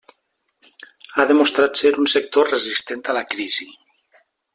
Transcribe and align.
Ha 1.17 1.25
demostrat 1.31 1.81
ser 1.81 1.91
un 2.05 2.09
sector 2.15 2.49
resistent 2.53 3.05
a 3.07 3.17
la 3.19 3.23
crisi. 3.35 3.69